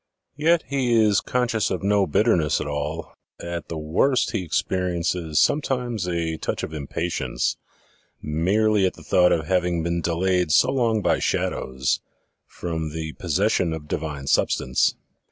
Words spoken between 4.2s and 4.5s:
he